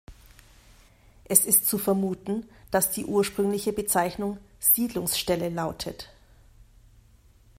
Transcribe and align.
Es 1.25 1.45
ist 1.45 1.67
zu 1.67 1.77
vermuten, 1.77 2.49
dass 2.71 2.89
die 2.89 3.05
ursprüngliche 3.05 3.71
Bezeichnung 3.71 4.39
„Siedlungsstelle“ 4.59 5.49
lautet. 5.49 6.09